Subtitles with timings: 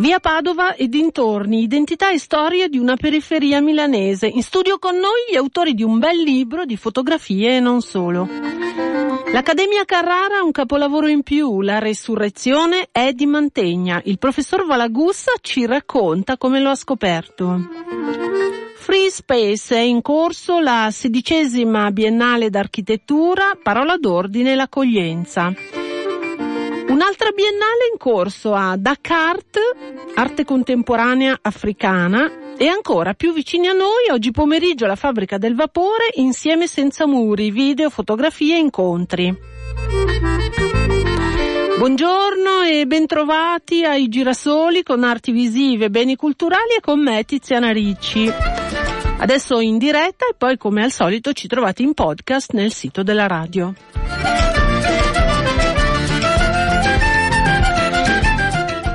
[0.00, 4.28] Via Padova e dintorni, identità e storia di una periferia milanese.
[4.28, 8.26] In studio con noi gli autori di un bel libro di fotografie e non solo.
[9.30, 14.00] L'Accademia Carrara ha un capolavoro in più, La resurrezione è di Mantegna.
[14.06, 17.68] Il professor Valagussa ci racconta come lo ha scoperto.
[18.76, 25.52] Free Space è in corso la sedicesima Biennale d'Architettura, parola d'ordine l'accoglienza.
[27.00, 29.38] Un'altra biennale in corso a Dakar,
[30.16, 36.10] arte contemporanea africana e ancora più vicini a noi oggi pomeriggio la fabbrica del vapore
[36.16, 39.34] insieme senza muri, video, fotografie e incontri.
[41.78, 48.30] Buongiorno e bentrovati ai Girasoli con arti visive, beni culturali e con me Tiziana Ricci.
[49.20, 53.26] Adesso in diretta e poi come al solito ci trovate in podcast nel sito della
[53.26, 53.72] radio.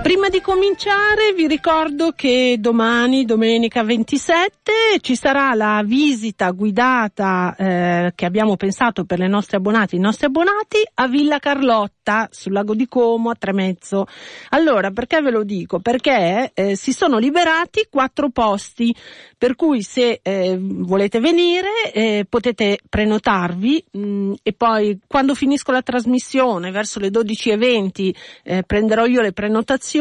[0.05, 8.11] Prima di cominciare vi ricordo che domani, domenica 27, ci sarà la visita guidata eh,
[8.13, 12.75] che abbiamo pensato per le nostre abbonate i nostri abbonati a Villa Carlotta sul lago
[12.75, 14.05] di Como a Tremezzo.
[14.49, 15.79] Allora, perché ve lo dico?
[15.79, 18.95] Perché eh, si sono liberati quattro posti,
[19.35, 25.71] per cui se eh, volete venire eh, potete prenotarvi mh, mm, e poi quando finisco
[25.71, 29.93] la trasmissione verso le 12.20 eh, prenderò io le prenotazioni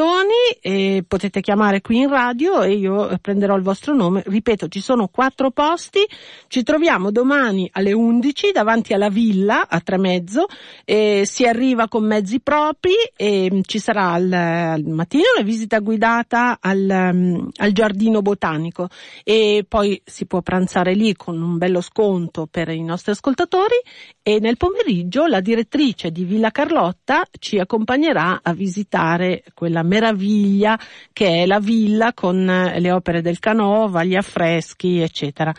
[0.60, 4.24] e potete chiamare qui in radio e io prenderò il vostro nome.
[4.26, 6.00] Ripeto, ci sono quattro posti.
[6.48, 10.46] Ci troviamo domani alle 11 davanti alla villa a Tremezzo.
[10.84, 16.88] Si arriva con mezzi propri e ci sarà al, al mattino la visita guidata al,
[16.88, 18.88] um, al giardino botanico
[19.22, 23.76] e poi si può pranzare lì con un bello sconto per i nostri ascoltatori
[24.22, 30.78] e nel pomeriggio la direttrice di Villa Carlotta ci accompagnerà a visitare quella meraviglia
[31.12, 35.54] che è la villa con eh, le opere del Canova, gli affreschi, eccetera.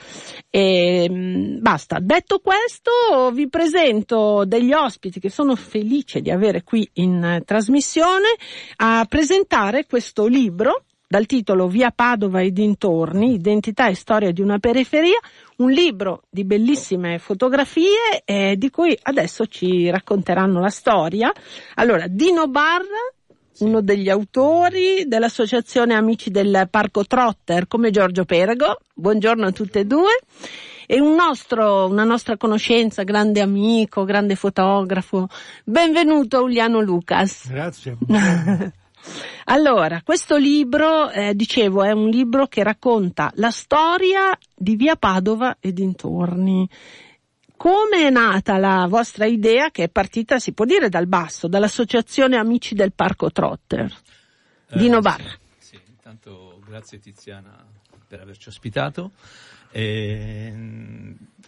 [0.49, 1.99] E, mm, basta.
[2.01, 8.27] Detto questo, vi presento degli ospiti che sono felice di avere qui in eh, trasmissione
[8.77, 14.59] a presentare questo libro dal titolo Via Padova e dintorni, identità e storia di una
[14.59, 15.17] periferia,
[15.57, 21.31] un libro di bellissime fotografie eh, di cui adesso ci racconteranno la storia.
[21.75, 23.13] Allora, Dino Barra,
[23.59, 28.79] uno degli autori dell'associazione Amici del Parco Trotter come Giorgio Perego.
[28.93, 30.19] Buongiorno a tutte e due.
[30.87, 35.27] E un nostro, una nostra conoscenza, grande amico, grande fotografo.
[35.63, 37.47] Benvenuto Uliano Lucas.
[37.47, 37.97] Grazie.
[39.45, 45.57] allora, questo libro, eh, dicevo, è un libro che racconta la storia di via Padova
[45.59, 46.69] e dintorni.
[47.57, 52.37] Come è nata la vostra idea che è partita, si può dire, dal basso, dall'associazione
[52.37, 53.91] Amici del Parco Trotter?
[54.69, 55.29] Eh, Dino Barra.
[55.57, 57.65] Sì, sì, intanto grazie Tiziana
[58.07, 59.11] per averci ospitato.
[59.71, 60.53] E,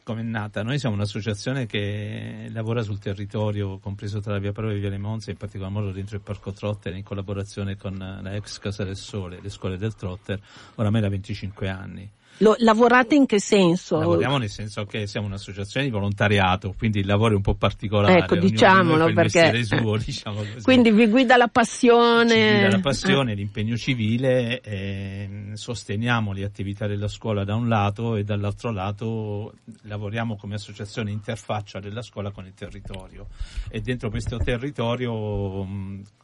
[0.03, 0.63] come è nata?
[0.63, 4.97] Noi siamo un'associazione che lavora sul territorio, compreso tra la Via Prova e Via Le
[4.97, 8.97] Monza, in particolar modo dentro il Parco Trotter, in collaborazione con la ex Casa del
[8.97, 10.39] Sole, le scuole del Trotter,
[10.75, 12.09] oramai da 25 anni.
[12.39, 13.97] Lo, lavorate in che senso?
[13.97, 18.19] Lavoriamo nel senso che siamo un'associazione di volontariato, quindi il lavoro è un po' particolare.
[18.19, 19.63] Ecco, diciamolo perché.
[19.63, 22.33] Suo, diciamo quindi vi guida la passione.
[22.35, 23.35] Ci guida la passione, eh.
[23.35, 30.35] l'impegno civile, e sosteniamo le attività della scuola da un lato e dall'altro lato lavoriamo
[30.35, 33.27] come associazione interfaccia della scuola con il territorio.
[33.69, 35.65] E dentro questo territorio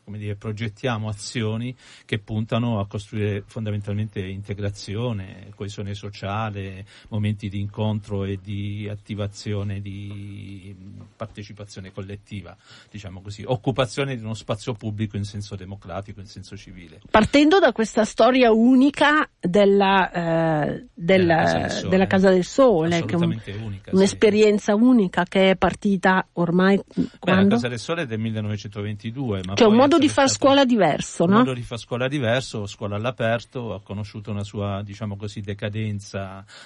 [0.04, 1.76] come dire, progettiamo azioni
[2.06, 10.76] che puntano a costruire fondamentalmente integrazione, coesione sociale, momenti di incontro e di attivazione di
[11.16, 12.56] partecipazione collettiva,
[12.92, 17.00] diciamo così, occupazione di uno spazio pubblico in senso democratico, in senso civile.
[17.10, 23.16] Partendo da questa storia unica della, eh, della, Casa, della Casa del Sole, che è
[23.16, 24.82] un, unica, un'esperienza sì.
[24.82, 27.44] unica che è partita ormai Beh, quando?
[27.44, 30.66] La Casa del Sole è del 1922, ma che è un modo di fare scuola
[30.66, 31.38] diverso, no?
[31.38, 35.93] Un modo di fare scuola diverso, scuola all'aperto, ha conosciuto una sua, diciamo così, decadenza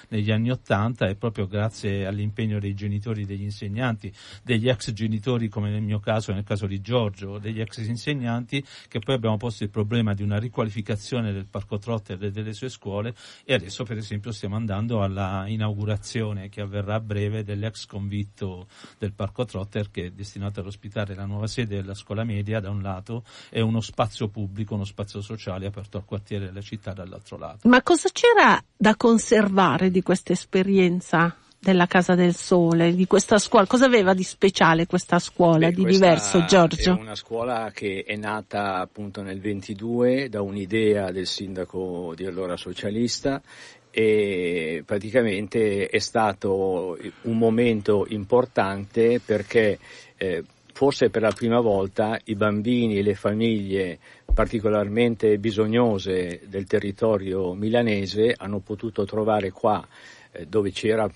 [0.08, 5.70] negli anni Ottanta e proprio grazie all'impegno dei genitori degli insegnanti, degli ex genitori come
[5.70, 9.70] nel mio caso, nel caso di Giorgio, degli ex insegnanti, che poi abbiamo posto il
[9.70, 13.14] problema di una riqualificazione del Parco Trotter e delle sue scuole
[13.44, 18.66] e adesso per esempio stiamo andando alla inaugurazione che avverrà a breve dell'ex convitto
[18.98, 22.70] del Parco Trotter che è destinato ad ospitare la nuova sede della scuola media da
[22.70, 27.36] un lato e uno spazio pubblico, uno spazio sociale aperto al quartiere della città dall'altro
[27.36, 27.68] lato.
[27.68, 31.34] Ma cosa c'era da conservare di questa esperienza?
[31.60, 33.66] della Casa del Sole, di questa scuola?
[33.66, 36.94] Cosa aveva di speciale questa scuola, Beh, di diverso, Giorgio?
[36.94, 42.56] È una scuola che è nata appunto nel 22 da un'idea del sindaco di allora
[42.56, 43.42] socialista
[43.90, 49.80] e praticamente è stato un momento importante perché
[50.16, 50.44] eh,
[50.78, 53.98] forse per la prima volta i bambini e le famiglie
[54.32, 59.84] particolarmente bisognose del territorio milanese hanno potuto trovare qua
[60.30, 61.10] eh, dove c'era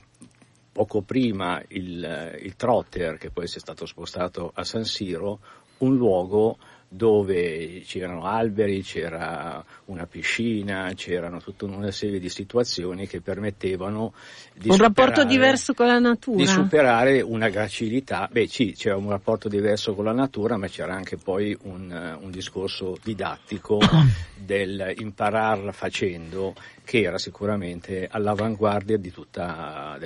[0.72, 5.38] poco prima il, il trotter che poi si è stato spostato a San Siro
[5.78, 6.58] un luogo
[6.94, 14.12] dove c'erano alberi, c'era una piscina, c'erano tutta una serie di situazioni che permettevano
[14.52, 16.36] di un superare, rapporto diverso con la natura.
[16.36, 20.94] Di superare una gracilità, beh sì, c'era un rapporto diverso con la natura, ma c'era
[20.94, 23.78] anche poi un, un discorso didattico
[24.36, 26.54] del impararla facendo
[26.84, 29.96] che era sicuramente all'avanguardia di tutta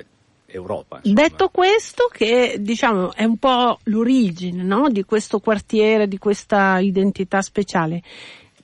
[0.47, 1.01] Europa.
[1.03, 1.27] Insomma.
[1.27, 4.89] Detto questo, che diciamo è un po' l'origine no?
[4.89, 8.01] di questo quartiere, di questa identità speciale,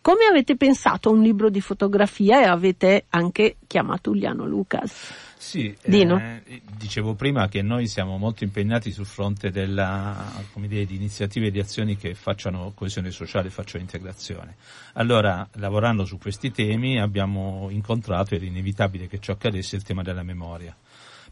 [0.01, 5.13] come avete pensato a un libro di fotografia e avete anche chiamato Uliano Lucas?
[5.37, 6.17] Sì, Dino.
[6.17, 11.51] Eh, dicevo prima che noi siamo molto impegnati sul fronte della, dire, di iniziative e
[11.51, 14.55] di azioni che facciano coesione sociale e facciano integrazione.
[14.93, 20.23] Allora, lavorando su questi temi abbiamo incontrato, era inevitabile che ciò accadesse, il tema della
[20.23, 20.75] memoria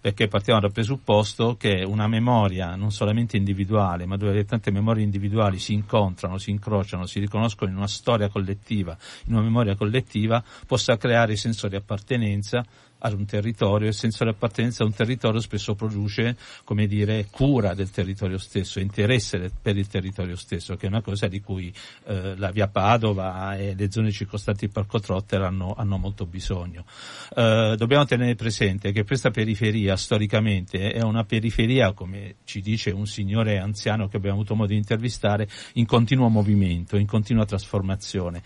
[0.01, 5.59] perché partiamo dal presupposto che una memoria non solamente individuale, ma dove tante memorie individuali
[5.59, 10.98] si incontrano, si incrociano, si riconoscono in una storia collettiva, in una memoria collettiva, possa
[10.98, 12.65] creare senso di appartenenza
[13.03, 17.74] ad un territorio, il senso di appartenenza a un territorio spesso produce, come dire, cura
[17.74, 21.74] del territorio stesso, interesse per il territorio stesso, che è una cosa di cui
[22.06, 26.86] eh, la via Padova e le zone circostanti il Parco Trotter hanno, hanno molto bisogno.
[27.36, 33.07] Eh, dobbiamo tenere presente che questa periferia storicamente è una periferia, come ci dice un
[33.07, 38.42] signore anziano che abbiamo avuto modo di intervistare, in continuo movimento, in continua trasformazione.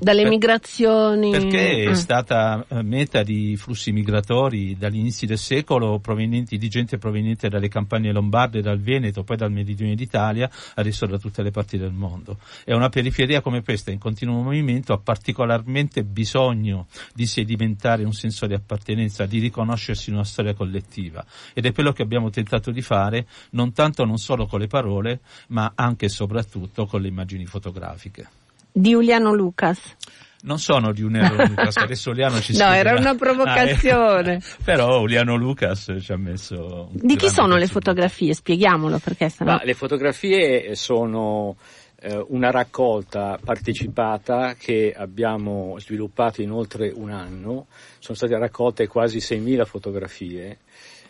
[0.00, 1.30] Dalle per, migrazioni.
[1.30, 1.94] Perché è Ah.
[1.94, 8.12] stata eh, meta di flussi migratori dagli inizi del secolo di gente proveniente dalle campagne
[8.12, 12.38] lombarde, dal Veneto, poi dal meridione d'Italia, adesso da tutte le parti del mondo.
[12.64, 18.46] E una periferia come questa in continuo movimento ha particolarmente bisogno di sedimentare un senso
[18.46, 21.24] di appartenenza, di riconoscersi in una storia collettiva.
[21.52, 25.20] Ed è quello che abbiamo tentato di fare, non tanto non solo con le parole,
[25.48, 28.28] ma anche e soprattutto con le immagini fotografiche.
[28.72, 29.96] Di Uliano Lucas.
[30.40, 32.90] Non sono di Uliano Lucas, adesso Uliano ci No, spiegherà.
[32.90, 34.34] era una provocazione.
[34.34, 34.42] Ah, eh.
[34.64, 36.90] Però Uliano Lucas ci ha messo...
[36.92, 38.34] un Di chi sono le fotografie?
[38.34, 39.52] Spieghiamolo perché sennò...
[39.54, 41.56] Ma le fotografie sono
[42.00, 47.66] eh, una raccolta partecipata che abbiamo sviluppato in oltre un anno.
[47.98, 50.58] Sono state raccolte quasi 6.000 fotografie.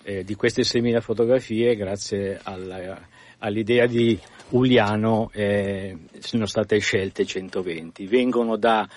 [0.02, 2.98] Eh, di queste 6.000 fotografie, grazie alla-
[3.40, 4.18] all'idea di
[4.50, 8.06] Uliano, eh, sono state scelte 120.
[8.06, 8.88] Vengono da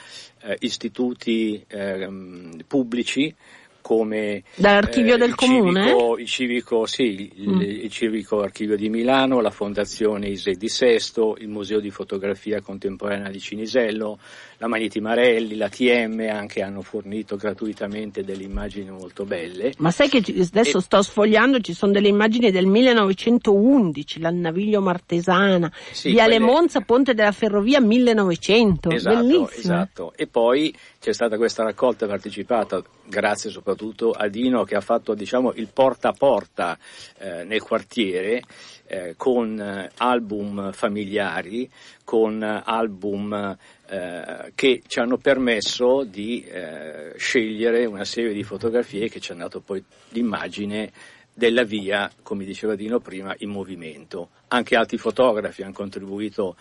[0.41, 3.33] eh, istituti ehm, pubblici
[3.81, 5.81] come Dall'archivio eh, del il comune?
[5.87, 7.61] civico, il civico, sì, il, Mm.
[7.61, 13.29] il civico archivio di Milano, la fondazione Ise di Sesto, il museo di fotografia contemporanea
[13.29, 14.19] di Cinisello,
[14.57, 19.73] la Magneti Marelli, la TM anche hanno fornito gratuitamente delle immagini molto belle.
[19.77, 24.81] Ma sai che adesso E- sto sfogliando, ci sono delle immagini del 1911, la Naviglio
[24.81, 29.49] Martesana, Sì, Viale quelle- Monza, Ponte della Ferrovia 1900, Esatto, bellissime.
[29.57, 30.13] esatto.
[30.15, 33.69] E poi c'è stata questa raccolta partecipata grazie soprattutto
[34.11, 36.77] a Dino che ha fatto diciamo, il porta a porta
[37.17, 38.41] eh, nel quartiere
[38.87, 41.69] eh, con eh, album familiari,
[42.03, 49.19] con album eh, che ci hanno permesso di eh, scegliere una serie di fotografie che
[49.19, 50.91] ci hanno dato poi l'immagine
[51.33, 54.29] della via, come diceva Dino prima, in movimento.
[54.49, 56.55] Anche altri fotografi hanno contribuito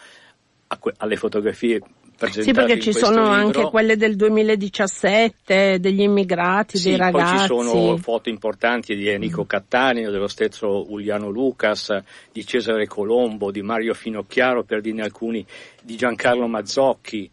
[0.98, 1.80] alle fotografie
[2.28, 3.30] Sì, perché ci sono libro.
[3.30, 7.38] anche quelle del 2017, degli immigrati, Sì, dei poi ragazzi.
[7.38, 11.96] ci sono foto importanti di Enrico Cattaneo, dello stesso Uliano Lucas,
[12.32, 15.44] di Cesare Colombo, di Mario Finocchiaro, per dirne alcuni,
[15.82, 17.30] di Giancarlo Mazzocchi,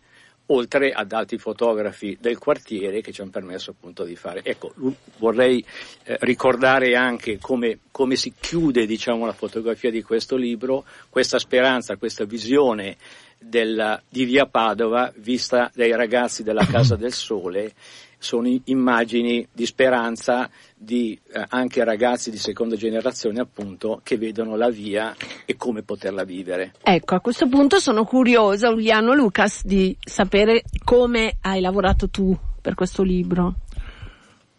[0.47, 4.41] oltre ad altri fotografi del quartiere che ci hanno permesso appunto di fare.
[4.43, 4.73] Ecco,
[5.17, 5.63] vorrei
[6.03, 11.97] eh, ricordare anche come, come si chiude diciamo, la fotografia di questo libro, questa speranza,
[11.97, 12.97] questa visione
[13.37, 17.73] della- di via Padova vista dai ragazzi della Casa del Sole
[18.17, 24.69] sono immagini di speranza di eh, anche ragazzi di seconda generazione appunto che vedono la
[24.69, 26.73] via e come poterla vivere.
[26.81, 32.73] Ecco, a questo punto sono curiosa, Uliano Lucas, di sapere come hai lavorato tu per
[32.75, 33.55] questo libro.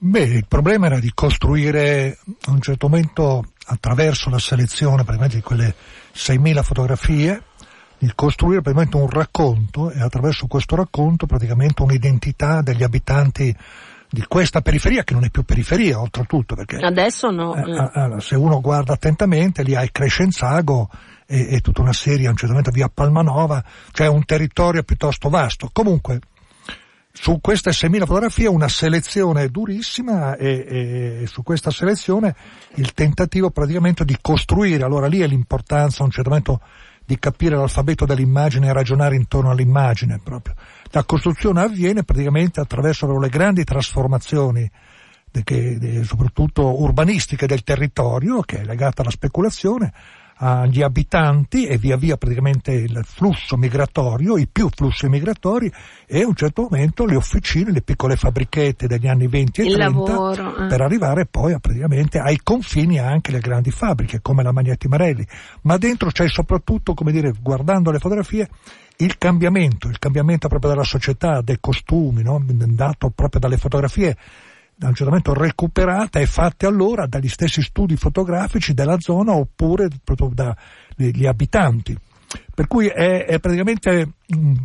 [0.00, 5.43] Beh, il problema era di costruire a un certo momento attraverso la selezione praticamente di
[5.43, 5.75] quelle
[6.15, 7.43] 6.000 fotografie,
[7.99, 13.55] di costruire praticamente un racconto e attraverso questo racconto praticamente un'identità degli abitanti
[14.11, 18.37] di questa periferia che non è più periferia oltretutto perché adesso no eh, eh, se
[18.37, 20.88] uno guarda attentamente lì hai Crescenzago
[21.31, 23.62] e, e tutta una serie a un certo momento via Palmanova
[23.93, 25.69] cioè un territorio piuttosto vasto.
[25.71, 26.21] Comunque
[27.12, 32.35] su queste 6.000 fotografie una selezione durissima e, e, su questa selezione
[32.76, 36.61] il tentativo praticamente di costruire, allora lì è l'importanza a un certo momento
[37.09, 40.55] di capire l'alfabeto dell'immagine e ragionare intorno all'immagine proprio.
[40.91, 44.71] La costruzione avviene praticamente attraverso le grandi trasformazioni
[45.43, 49.91] che, soprattutto urbanistiche del territorio che è legata alla speculazione
[50.40, 55.73] agli abitanti e via via praticamente il flusso migratorio, i più flussi migratori
[56.07, 59.75] e a un certo momento le officine, le piccole fabbrichette degli anni 20 e il
[59.75, 60.66] 30 lavoro, eh.
[60.66, 65.26] per arrivare poi a, praticamente ai confini anche le grandi fabbriche come la Magnetti Marelli.
[65.62, 68.49] Ma dentro c'è soprattutto, come dire, guardando le fotografie,
[68.99, 72.40] il cambiamento, il cambiamento proprio della società, dei costumi, no?
[72.45, 74.16] dato proprio dalle fotografie
[74.78, 79.88] da un certo momento recuperate e fatte allora dagli stessi studi fotografici della zona oppure
[80.04, 80.30] proprio
[80.94, 81.99] dagli abitanti.
[82.54, 84.12] Per cui è, è, praticamente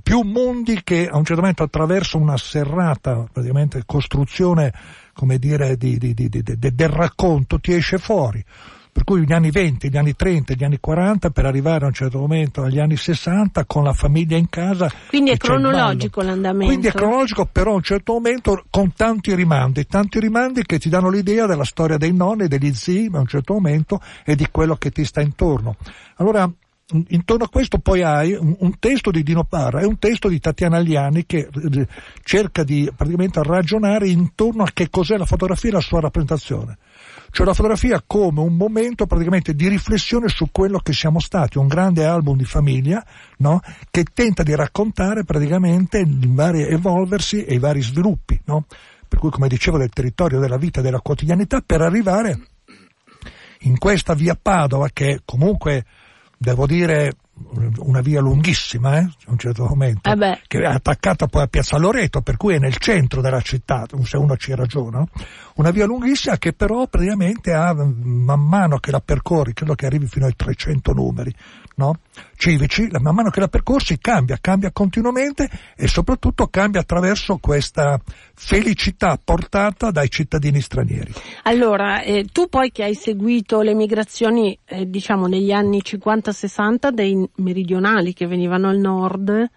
[0.04, 3.26] più mondi che a un certo momento attraverso una serrata
[3.86, 4.74] costruzione
[5.14, 8.44] come dire, di, di, di, del racconto ti esce fuori
[8.94, 11.94] per cui gli anni 20, gli anni 30, gli anni 40 per arrivare a un
[11.94, 14.90] certo momento agli anni 60 con la famiglia in casa.
[15.08, 16.68] Quindi è cronologico l'andamento.
[16.68, 20.90] Quindi è cronologico però a un certo momento con tanti rimandi, tanti rimandi che ti
[20.90, 24.76] danno l'idea della storia dei nonni, degli zii a un certo momento e di quello
[24.76, 25.76] che ti sta intorno.
[26.18, 26.48] Allora
[27.08, 30.40] intorno a questo poi hai un, un, testo di Dino Parra e un testo di
[30.40, 31.88] Tatiana Agliani che eh,
[32.24, 36.78] cerca di praticamente ragionare intorno a che cos'è la fotografia e la sua rappresentazione.
[37.34, 41.66] Cioè la fotografia come un momento praticamente di riflessione su quello che siamo stati, un
[41.66, 43.04] grande album di famiglia,
[43.38, 43.60] no?
[43.90, 48.68] Che tenta di raccontare praticamente il vari evolversi e i vari sviluppi, no?
[49.08, 52.40] Per cui, come dicevo, del territorio della vita e della quotidianità per arrivare
[53.62, 55.86] in questa via Padova che comunque,
[56.38, 57.14] devo dire,
[57.78, 61.78] una via lunghissima, eh, a un certo momento, eh che è attaccata poi a Piazza
[61.78, 65.04] Loreto, per cui è nel centro della città, se uno ci ragiona,
[65.56, 70.08] una via lunghissima che però praticamente ha, man mano che la percorri, credo che arrivi
[70.08, 71.34] fino ai 300 numeri,
[71.76, 72.00] no?
[72.36, 78.00] civici, man mano che la percorsi cambia, cambia continuamente e soprattutto cambia attraverso questa
[78.36, 81.14] felicità portata dai cittadini stranieri.
[81.44, 87.30] Allora, eh, tu poi che hai seguito le migrazioni, eh, diciamo, negli anni 50-60 dei
[87.36, 89.50] meridionali che venivano al nord,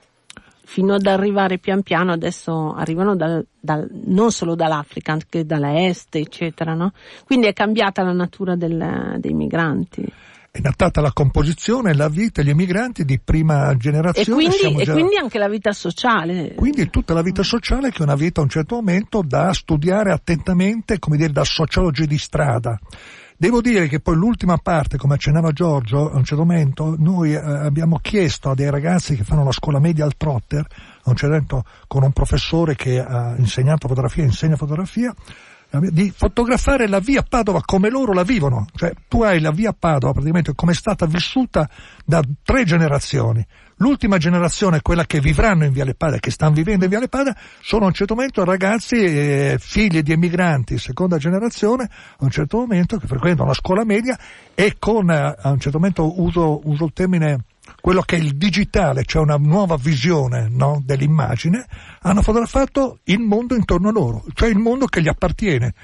[0.66, 6.16] fino ad arrivare pian piano, adesso arrivano dal, dal, non solo dall'Africa, anche dalla Est,
[6.16, 6.92] eccetera, no?
[7.25, 10.12] Quindi è cambiata la natura del, dei migranti
[10.56, 14.44] è datata la composizione, la vita, gli emigranti di prima generazione.
[14.44, 14.90] E quindi, già...
[14.90, 16.54] e quindi, anche la vita sociale.
[16.54, 20.12] Quindi tutta la vita sociale che è una vita a un certo momento da studiare
[20.12, 22.78] attentamente, come dire, da sociologi di strada.
[23.38, 27.37] Devo dire che poi l'ultima parte, come accennava Giorgio, a un certo momento noi eh,
[27.37, 30.66] abbiamo chiesto a dei ragazzi che fanno la scuola media al Trotter,
[31.02, 35.14] a un certo momento con un professore che ha insegnato fotografia, insegna fotografia,
[35.69, 40.12] di fotografare la via Padova come loro la vivono, cioè tu hai la via Padova
[40.12, 41.69] praticamente come è stata vissuta
[42.05, 43.47] da tre generazioni.
[43.78, 47.85] L'ultima generazione, quella che vivranno in Viale Pada, che stanno vivendo in Viale Pada, sono
[47.85, 52.97] a un certo momento ragazzi eh, figli di emigranti, seconda generazione, a un certo momento
[52.97, 54.18] che frequentano la scuola media
[54.54, 57.45] e con, eh, a un certo momento uso, uso il termine
[57.78, 61.66] quello che è il digitale, cioè una nuova visione no, dell'immagine,
[62.00, 65.75] hanno fotografato il mondo intorno a loro, cioè il mondo che gli appartiene.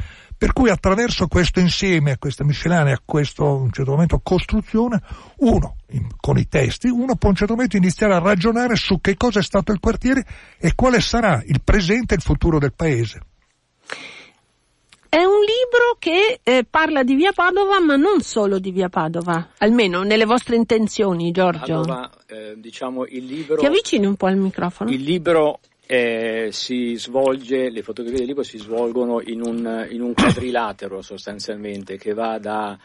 [0.43, 5.01] Per cui attraverso questo insieme, questa miscellanea, questa a un certo momento costruzione,
[5.37, 9.01] uno, in, con i testi, uno può a un certo momento iniziare a ragionare su
[9.01, 10.27] che cosa è stato il quartiere
[10.59, 13.21] e quale sarà il presente e il futuro del paese.
[15.09, 19.51] È un libro che eh, parla di Via Padova, ma non solo di Via Padova,
[19.59, 21.83] almeno nelle vostre intenzioni, Giorgio.
[21.83, 23.59] Allora, eh, diciamo, il libro...
[23.59, 24.91] Ti avvicini un po' al microfono?
[24.91, 30.15] Il libro eh, si svolge, le fotografie del libro si svolgono in un, in un
[30.15, 32.79] quadrilatero sostanzialmente, che va da,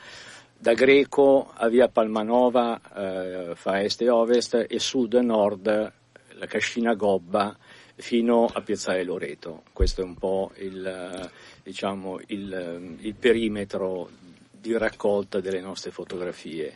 [0.58, 5.94] da Greco a Via Palmanova, eh, fa est e ovest, e sud e nord,
[6.34, 7.58] la Cascina Gobba,
[7.96, 9.64] fino a Piazzale Loreto.
[9.74, 11.30] Questo è un po' il
[11.68, 14.10] diciamo, il, il perimetro
[14.52, 16.76] di raccolta delle nostre fotografie.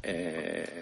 [0.00, 0.80] Eh,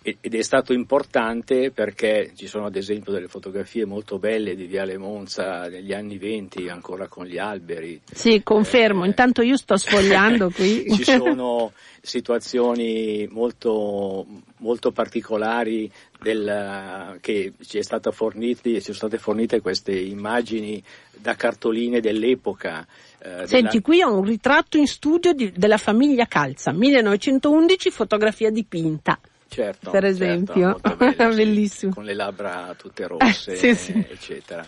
[0.00, 4.96] ed è stato importante perché ci sono ad esempio delle fotografie molto belle di Viale
[4.96, 8.00] Monza negli anni venti ancora con gli alberi.
[8.10, 10.90] Sì, confermo, eh, intanto io sto sfogliando qui.
[10.90, 14.26] Ci sono situazioni molto,
[14.64, 15.90] molto particolari
[16.20, 17.80] del, che ci,
[18.10, 22.86] forniti, ci sono state fornite queste immagini da cartoline dell'epoca.
[23.18, 23.80] Eh, Senti, della...
[23.82, 29.20] qui ho un ritratto in studio di, della famiglia Calza, 1911, fotografia dipinta.
[29.46, 31.92] Certo, per esempio, certo, bellissimo.
[31.92, 34.04] Sì, con le labbra tutte rosse, eh, sì, sì.
[34.08, 34.66] eccetera.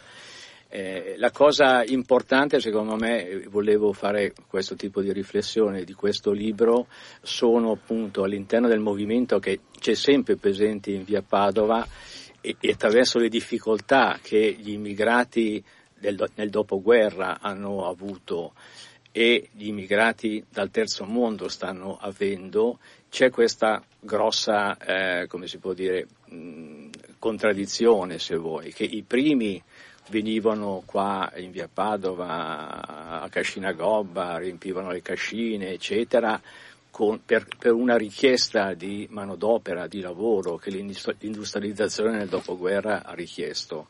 [0.76, 6.88] Eh, la cosa importante secondo me, volevo fare questo tipo di riflessione di questo libro,
[7.22, 11.82] sono appunto all'interno del movimento che c'è sempre presente in via Padova
[12.42, 15.64] e, e attraverso le difficoltà che gli immigrati
[15.98, 18.52] del, nel dopoguerra hanno avuto
[19.12, 25.72] e gli immigrati dal terzo mondo stanno avendo, c'è questa grossa, eh, come si può
[25.72, 29.62] dire, mh, contraddizione se vuoi, che i primi
[30.08, 36.40] venivano qua in via Padova a Cascina Gobba, riempivano le cascine, eccetera,
[36.90, 43.88] con, per, per, una richiesta di manodopera, di lavoro che l'industrializzazione nel dopoguerra ha richiesto.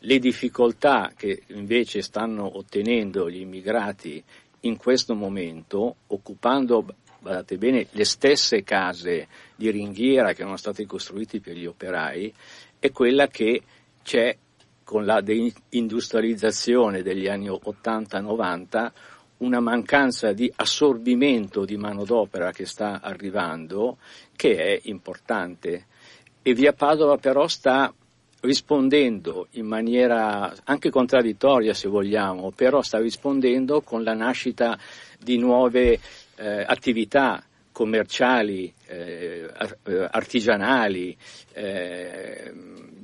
[0.00, 4.22] Le difficoltà che invece stanno ottenendo gli immigrati
[4.60, 6.86] in questo momento, occupando,
[7.20, 12.32] guardate bene, le stesse case di ringhiera che erano state costruite per gli operai,
[12.78, 13.62] è quella che
[14.02, 14.36] c'è
[14.86, 18.92] con la deindustrializzazione degli anni 80-90
[19.38, 23.98] una mancanza di assorbimento di manodopera che sta arrivando
[24.36, 25.86] che è importante.
[26.40, 27.92] E via Padova però sta
[28.42, 34.78] rispondendo in maniera anche contraddittoria se vogliamo, però sta rispondendo con la nascita
[35.18, 35.98] di nuove
[36.36, 39.50] eh, attività commerciali, eh,
[40.12, 41.16] artigianali,
[41.54, 42.52] eh,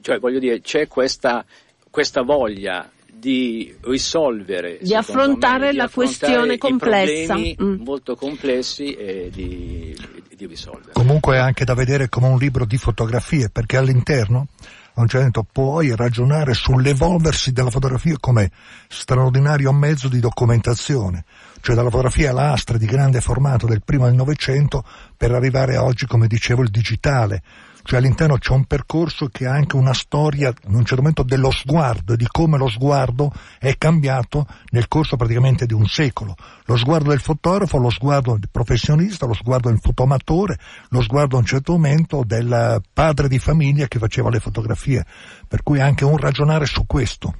[0.00, 1.44] cioè voglio dire c'è questa
[1.92, 7.82] questa voglia di risolvere, di affrontare me, di la questione complessa, mm.
[7.84, 9.94] molto complessi e di,
[10.34, 10.92] di risolvere.
[10.94, 14.46] Comunque è anche da vedere come un libro di fotografie, perché all'interno
[14.94, 18.50] a un certo punto puoi ragionare sull'evolversi della fotografia come
[18.88, 21.24] straordinario mezzo di documentazione,
[21.60, 24.82] cioè dalla fotografia lastra di grande formato del primo del Novecento
[25.14, 27.42] per arrivare a oggi, come dicevo, il digitale,
[27.84, 31.50] cioè all'interno c'è un percorso che ha anche una storia, in un certo momento, dello
[31.50, 36.36] sguardo e di come lo sguardo è cambiato nel corso praticamente di un secolo.
[36.66, 40.58] Lo sguardo del fotografo, lo sguardo del professionista, lo sguardo del fotomatore,
[40.90, 45.04] lo sguardo a un certo momento del padre di famiglia che faceva le fotografie.
[45.48, 47.34] Per cui anche un ragionare su questo.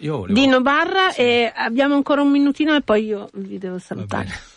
[0.00, 0.32] Volevo...
[0.32, 1.22] Dino Barra sì.
[1.22, 4.56] e abbiamo ancora un minutino e poi io vi devo salutare.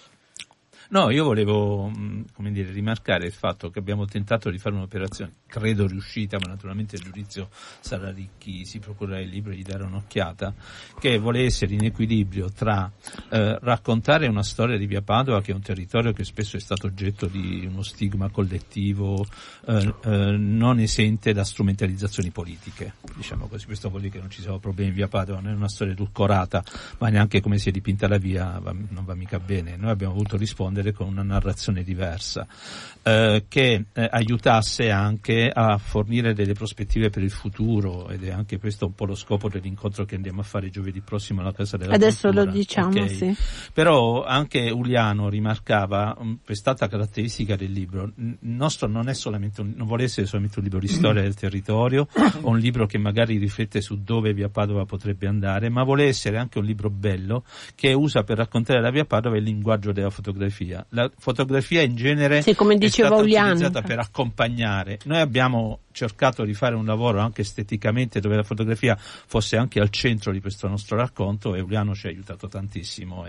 [0.91, 1.89] No, io volevo
[2.34, 6.97] come dire, rimarcare il fatto che abbiamo tentato di fare un'operazione, credo riuscita, ma naturalmente
[6.97, 7.47] il giudizio
[7.80, 10.54] sarà di chi si procurerà il libro e gli darà un'occhiata,
[10.99, 12.91] che vuole essere in equilibrio tra
[13.30, 16.88] eh, raccontare una storia di Via Padova, che è un territorio che spesso è stato
[16.88, 19.25] oggetto di uno stigma collettivo
[19.67, 22.95] eh, eh, non esente da strumentalizzazioni politiche.
[23.15, 25.56] Diciamo così, questo vuol dire che non ci siano problemi in Via Padova, non è
[25.56, 26.62] una storia edulcorata,
[26.97, 29.77] ma neanche come si è dipinta la via va, non va mica bene.
[29.77, 32.45] Noi abbiamo voluto rispondere rispondere con una narrazione diversa,
[33.03, 38.59] eh, che eh, aiutasse anche a fornire delle prospettive per il futuro ed è anche
[38.59, 41.93] questo un po' lo scopo dell'incontro che andiamo a fare giovedì prossimo alla Casa della
[41.93, 42.45] Adesso Cultura.
[42.45, 43.09] lo diciamo, okay.
[43.09, 43.35] sì.
[43.73, 49.73] Però anche Uliano rimarcava um, quest'altra caratteristica del libro, il nostro non è solamente un,
[49.75, 52.07] non vuole essere solamente un libro di storia del territorio
[52.41, 56.37] o un libro che magari riflette su dove Via Padova potrebbe andare, ma vuole essere
[56.37, 57.43] anche un libro bello
[57.75, 60.86] che usa per raccontare la Via Padova il linguaggio della fotografia fotografia.
[60.89, 63.51] La fotografia in genere sì, come è stata Uliano.
[63.51, 64.99] utilizzata per accompagnare.
[65.05, 69.89] Noi abbiamo cercato di fare un lavoro anche esteticamente dove la fotografia fosse anche al
[69.89, 73.25] centro di questo nostro racconto e Uliano ci ha aiutato tantissimo.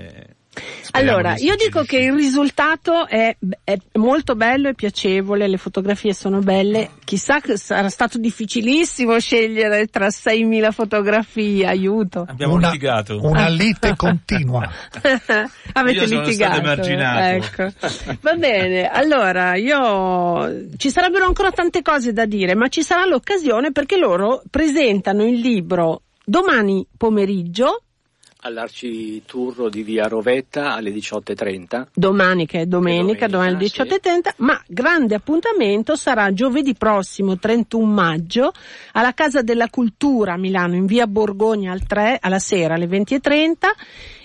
[0.93, 6.41] allora, io dico che il risultato è, è, molto bello e piacevole, le fotografie sono
[6.41, 12.27] belle, chissà che sarà stato difficilissimo scegliere tra 6.000 fotografie, aiuto.
[12.29, 13.19] Abbiamo una, litigato.
[13.23, 14.71] Una lite continua.
[15.73, 16.61] Avete io sono litigato.
[16.63, 17.73] Ecco.
[18.21, 23.73] Va bene, allora io ci sarebbero ancora tante cose da dire, ma ci sarà l'occasione
[23.73, 27.83] perché loro presentano il libro domani pomeriggio
[28.45, 31.87] all'Arciturro di Via Rovetta alle 18.30.
[31.95, 34.31] Domani che è domenica, domani alle 18.30, sì.
[34.39, 38.53] ma grande appuntamento sarà giovedì prossimo 31 maggio
[38.93, 43.53] alla Casa della Cultura a Milano in via Borgogna al 3 alla sera alle 20.30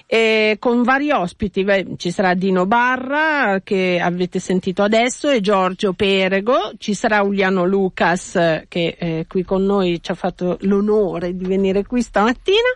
[0.10, 1.63] e con vari ospiti.
[1.63, 7.65] Beh, ci sarà Dino Barra che avete sentito adesso e Giorgio Perego, ci sarà Uliano
[7.65, 12.70] Lucas che eh, qui con noi ci ha fatto l'onore di venire qui stamattina,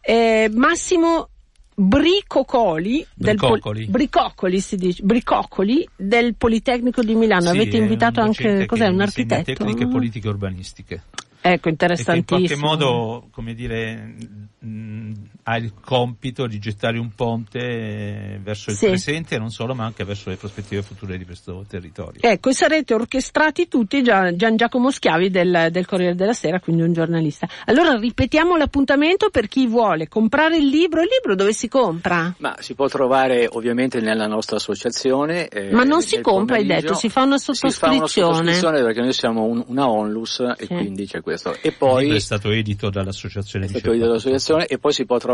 [0.00, 1.28] eh, Massimo
[1.76, 3.86] Bricocoli del, Bricocoli.
[3.86, 7.42] Bricocoli si dice, Bricocoli del Politecnico di Milano.
[7.42, 9.52] Sì, Avete è un invitato anche cos'è, un architetto?
[9.52, 11.02] Tecniche politiche urbanistiche.
[11.46, 12.38] Ecco, che in interessantissimo.
[12.38, 14.14] qualche modo, come dire,
[14.60, 15.12] mh,
[15.46, 18.86] ha il compito di gettare un ponte eh, verso il Sì.
[18.86, 22.20] presente e non solo, ma anche verso le prospettive future di questo territorio.
[22.22, 26.80] Ecco, e sarete orchestrati tutti, Gian, Gian Giacomo Schiavi del, del Corriere della Sera, quindi
[26.82, 27.46] un giornalista.
[27.66, 31.02] Allora ripetiamo l'appuntamento per chi vuole comprare il libro.
[31.02, 32.34] Il libro dove si compra?
[32.38, 35.48] Ma si può trovare ovviamente nella nostra associazione.
[35.48, 38.32] eh, Ma non si compra, hai detto, si fa una Si fa una sottoscrizione.
[38.54, 40.66] sottoscrizione perché noi siamo un- una onlus e Sì.
[40.68, 41.50] quindi c'è questo.
[41.52, 45.04] E Il libro poi è stato edito dall'associazione è stato edito dall'associazione e poi si
[45.04, 45.32] può trovare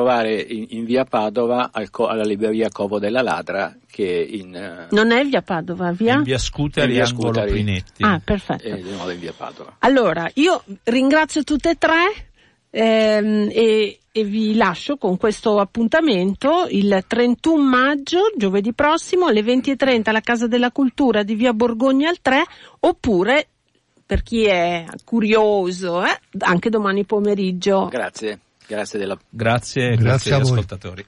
[0.49, 5.11] in, in via Padova al co- alla libreria Covo della Ladra che in, eh, Non
[5.11, 6.15] è via Padova, via?
[6.15, 7.51] In via Scutari, In via Scutari.
[7.51, 8.03] Prinetti.
[8.03, 8.63] Ah, perfetto.
[8.63, 9.77] è di nuovo in via Padova.
[9.81, 12.29] Allora, io ringrazio tutte e tre
[12.71, 20.03] ehm, e, e vi lascio con questo appuntamento il 31 maggio, giovedì prossimo, alle 20.30
[20.05, 22.43] alla Casa della Cultura di via Borgogna al 3,
[22.81, 23.49] oppure
[24.11, 27.87] per chi è curioso, eh, anche domani pomeriggio.
[27.87, 31.05] Grazie, grazie della Grazie, Grazie grazie agli ascoltatori.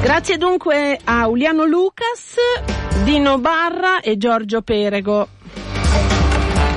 [0.00, 2.36] Grazie dunque a Uliano Lucas,
[3.04, 5.28] Dino Barra e Giorgio Perego.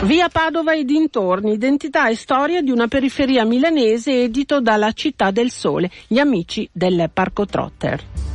[0.03, 5.49] Via Padova e dintorni, identità e storia di una periferia milanese edito dalla Città del
[5.51, 8.32] Sole, gli amici del Parco Trotter.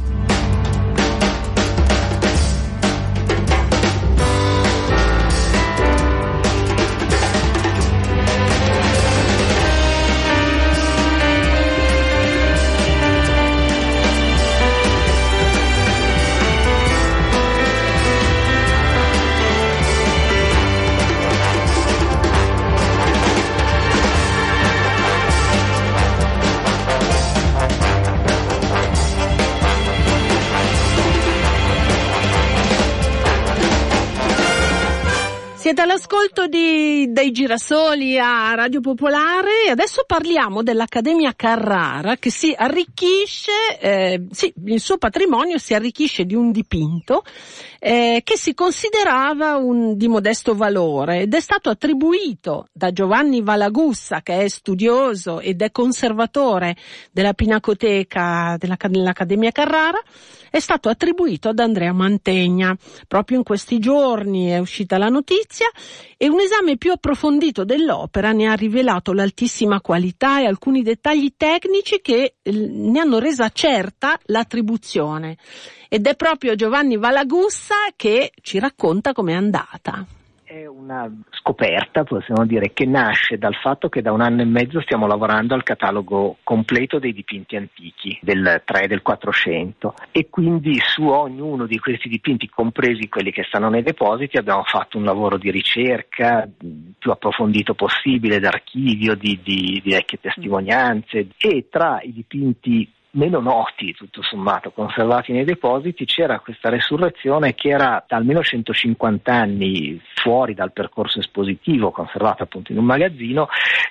[35.68, 42.54] Siete all'ascolto di, dei girasoli a Radio Popolare e adesso parliamo dell'Accademia Carrara che si
[42.56, 47.22] arricchisce, eh, sì, il suo patrimonio si arricchisce di un dipinto
[47.80, 54.22] eh, che si considerava un, di modesto valore ed è stato attribuito da Giovanni Valagussa
[54.22, 56.76] che è studioso ed è conservatore
[57.12, 60.00] della Pinacoteca della- dell'Accademia Carrara
[60.50, 62.76] è stato attribuito ad Andrea Mantegna.
[63.06, 65.57] Proprio in questi giorni è uscita la notizia
[66.16, 72.00] e un esame più approfondito dell'opera ne ha rivelato l'altissima qualità e alcuni dettagli tecnici
[72.00, 75.36] che eh, ne hanno resa certa l'attribuzione.
[75.88, 80.06] Ed è proprio Giovanni Valagussa che ci racconta com'è andata.
[80.50, 84.80] È una scoperta, possiamo dire, che nasce dal fatto che da un anno e mezzo
[84.80, 90.80] stiamo lavorando al catalogo completo dei dipinti antichi del 3 e del 400 e quindi
[90.80, 95.36] su ognuno di questi dipinti, compresi quelli che stanno nei depositi, abbiamo fatto un lavoro
[95.36, 96.48] di ricerca
[96.98, 101.26] più approfondito possibile, d'archivio, di, di- di vecchie testimonianze.
[101.36, 107.68] E tra i dipinti meno noti, tutto sommato, conservati nei depositi, c'era questa resurrezione che
[107.68, 113.48] era da almeno 150 anni fuori dal percorso espositivo, conservata appunto in un magazzino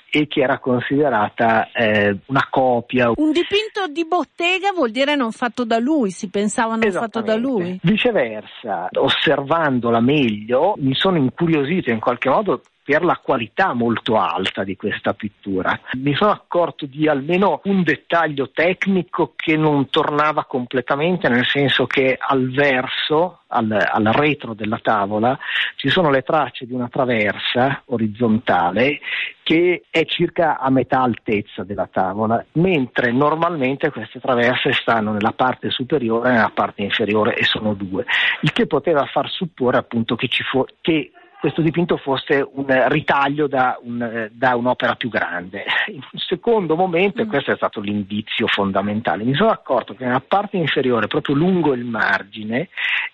[0.10, 3.12] e che era considerata eh, una copia.
[3.16, 7.36] Un dipinto di bottega vuol dire non fatto da lui, si pensava non fatto da
[7.36, 7.80] lui.
[7.82, 14.78] Viceversa, osservandola meglio, mi sono incuriosito in qualche modo per la qualità molto alta di
[14.78, 15.78] questa pittura.
[15.96, 22.18] Mi sono accorto di almeno un dettaglio tecnico che non tornava completamente, nel senso che
[22.18, 25.38] al verso, al, al retro della tavola,
[25.76, 29.02] ci sono le tracce di una traversa orizzontale
[29.44, 35.72] che è circa a metà altezza della tavola, mentre normalmente queste traverse stanno nella parte
[35.72, 38.06] superiore e nella parte inferiore e sono due,
[38.42, 43.48] il che poteva far supporre appunto che, ci fu- che questo dipinto fosse un ritaglio
[43.48, 45.66] da, un, eh, da un'opera più grande.
[45.88, 47.30] In un secondo momento, e Mm.
[47.30, 51.86] questo è stato l'indizio fondamentale, mi sono accorto che nella parte inferiore, proprio lungo il
[51.86, 52.70] margine,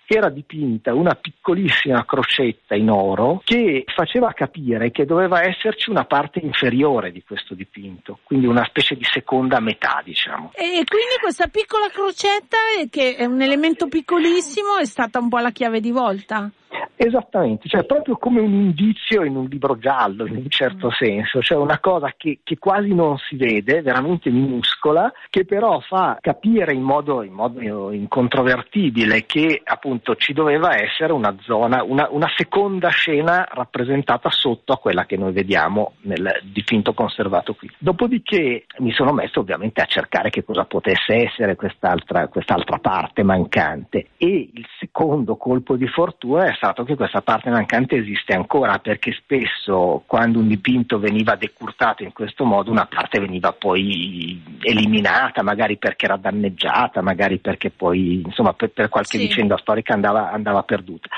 [0.06, 6.40] era dipinta una piccolissima crocetta in oro che faceva capire che doveva esserci una parte
[6.40, 10.52] inferiore di questo dipinto, quindi una specie di seconda metà, diciamo.
[10.54, 15.38] E quindi questa piccola crocetta, eh, che è un elemento piccolissimo, è stata un po'
[15.38, 16.50] la chiave di volta.
[16.96, 20.90] Esattamente, cioè proprio come un indizio in un libro giallo in un certo mm.
[20.90, 26.18] senso, cioè una cosa che, che, quasi non si vede, veramente minuscola, che però fa
[26.20, 32.28] capire in modo, in modo incontrovertibile che appunto ci doveva essere una zona, una, una,
[32.36, 37.70] seconda scena rappresentata sotto a quella che noi vediamo nel dipinto conservato qui.
[37.78, 44.08] Dopodiché mi sono messo ovviamente a cercare che cosa potesse essere quest'altra, quest'altra parte mancante
[44.16, 49.12] e il secondo colpo di fortuna è stato che questa parte mancante esiste ancora perché
[49.12, 55.76] spesso quando un dipinto veniva decurtato in questo modo una parte veniva poi eliminata, magari
[55.76, 59.26] perché era danneggiata, magari perché poi insomma per, per qualche sì.
[59.26, 61.08] vicenda storica andava, andava, perduta.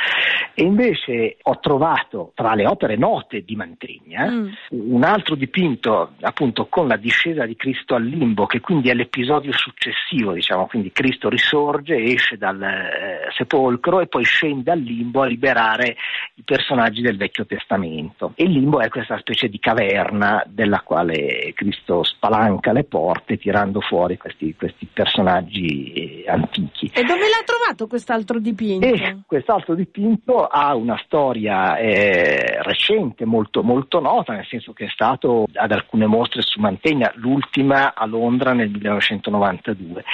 [0.54, 4.48] E invece ho trovato tra le opere note di Mantegna mm.
[4.70, 9.52] un altro dipinto appunto con la discesa di Cristo al limbo che quindi è l'episodio
[9.52, 15.96] successivo, diciamo, quindi Cristo risorge, esce dal eh, sepolcro e poi scende al limbo liberare
[16.34, 18.32] i personaggi del Vecchio Testamento.
[18.34, 23.80] E il limbo è questa specie di caverna della quale Cristo spalanca le porte tirando
[23.80, 26.90] fuori questi, questi personaggi eh, antichi.
[26.94, 28.86] E dove l'ha trovato quest'altro dipinto?
[28.86, 34.90] E quest'altro dipinto ha una storia eh, recente, molto, molto nota, nel senso che è
[34.90, 40.04] stato ad alcune mostre su Mantegna, l'ultima a Londra nel 1992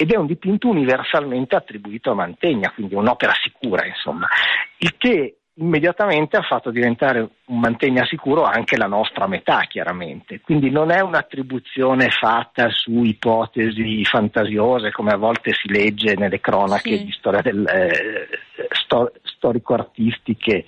[0.00, 4.28] ed è un dipinto universalmente attribuito a Mantegna, quindi un'opera sicura, insomma,
[4.78, 10.40] il che immediatamente ha fatto diventare un mantegna sicuro anche la nostra metà, chiaramente.
[10.40, 16.96] Quindi non è un'attribuzione fatta su ipotesi fantasiose come a volte si legge nelle cronache
[16.96, 17.04] sì.
[17.04, 18.28] di storia del, eh,
[18.70, 20.64] sto, storico-artistiche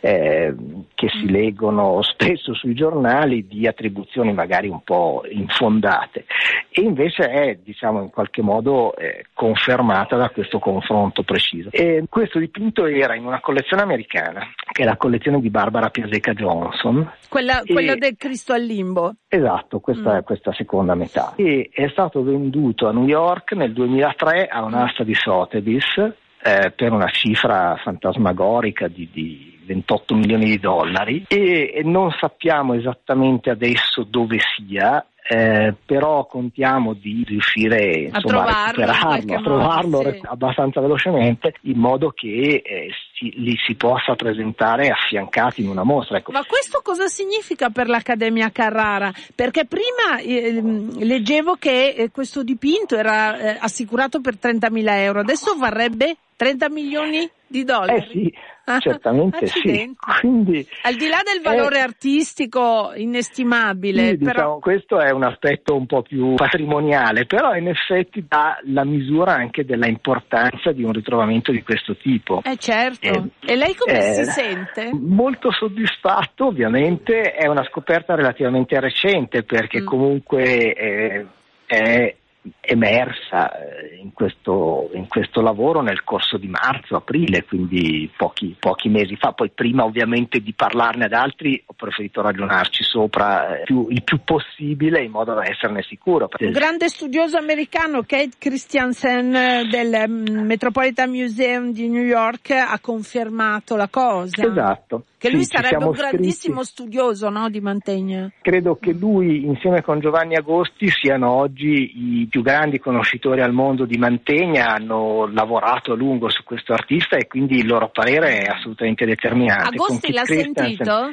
[0.00, 0.54] eh,
[0.94, 1.28] che si mm.
[1.28, 6.24] leggono spesso sui giornali di attribuzioni magari un po' infondate
[6.70, 11.70] e invece è diciamo in qualche modo eh, confermata da questo confronto preciso.
[11.70, 16.32] E questo dipinto era in una collezione americana che è la collezione di Barbara Piaseca
[16.32, 17.12] Johnson.
[17.28, 19.14] Quella, e, quella del Cristo al limbo.
[19.28, 20.16] Esatto, questa mm.
[20.18, 21.34] è questa seconda metà.
[21.36, 25.96] E è stato venduto a New York nel 2003 a un'asta di Sotheby's
[26.42, 33.50] eh, per una cifra fantasmagorica di, di 28 milioni di dollari e non sappiamo esattamente
[33.50, 40.20] adesso dove sia, eh, però contiamo di riuscire insomma, a, trovarlo, a, a trovarlo sì.
[40.22, 46.18] abbastanza velocemente in modo che eh, si, li si possa presentare affiancati in una mostra.
[46.18, 46.30] Ecco.
[46.30, 49.12] Ma questo cosa significa per l'Accademia Carrara?
[49.34, 50.62] Perché prima eh,
[51.04, 57.28] leggevo che eh, questo dipinto era eh, assicurato per 30.000 euro, adesso varrebbe 30 milioni
[57.46, 57.98] di dollari?
[57.98, 58.32] Eh sì,
[58.66, 59.94] ah, certamente sì.
[60.20, 64.08] Quindi, Al di là del valore eh, artistico inestimabile.
[64.10, 64.32] Sì, però...
[64.32, 69.34] diciamo, questo è un aspetto un po' più patrimoniale, però in effetti dà la misura
[69.34, 72.42] anche della importanza di un ritrovamento di questo tipo.
[72.44, 73.06] Eh certo.
[73.06, 74.90] Eh, e lei come si sente?
[74.92, 79.86] Molto soddisfatto, ovviamente, è una scoperta relativamente recente perché mm.
[79.86, 81.26] comunque eh,
[81.66, 82.14] è
[82.60, 88.88] emersa eh, in questo, in questo, lavoro nel corso di marzo, aprile, quindi pochi, pochi,
[88.88, 89.32] mesi fa.
[89.32, 94.20] Poi prima ovviamente di parlarne ad altri ho preferito ragionarci sopra eh, più, il più
[94.24, 96.28] possibile in modo da esserne sicuro.
[96.38, 102.78] Un grande studioso americano, Kate Christiansen eh, del mm, Metropolitan Museum di New York, ha
[102.80, 104.46] confermato la cosa.
[104.46, 105.04] Esatto.
[105.18, 106.82] Che lui sì, sarebbe un grandissimo scritti.
[106.82, 108.30] studioso no, di Mantegna.
[108.42, 113.84] Credo che lui insieme con Giovanni Agosti siano oggi i più grandi conoscitori al mondo
[113.84, 118.46] di Mantegna, hanno lavorato a lungo su questo artista e quindi il loro parere è
[118.46, 119.68] assolutamente determinante.
[119.68, 121.10] Agosti l'ha sentito?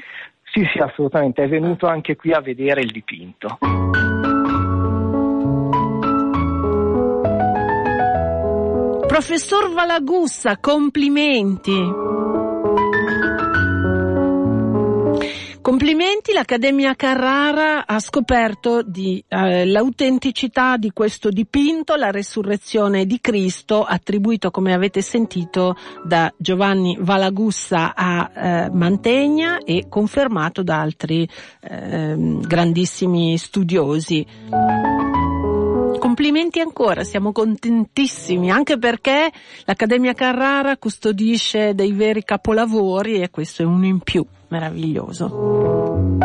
[0.51, 3.57] Sì, sì, assolutamente, è venuto anche qui a vedere il dipinto.
[9.07, 12.42] Professor Valagussa, complimenti.
[15.63, 23.82] Complimenti, l'Accademia Carrara ha scoperto di, eh, l'autenticità di questo dipinto, la resurrezione di Cristo,
[23.86, 31.26] attribuito come avete sentito da Giovanni Valagussa a eh, Mantegna e confermato da altri
[31.62, 34.28] eh, grandissimi studiosi.
[36.03, 39.31] Complimenti ancora, siamo contentissimi, anche perché
[39.63, 46.17] l'Accademia Carrara custodisce dei veri capolavori e questo è uno in più meraviglioso.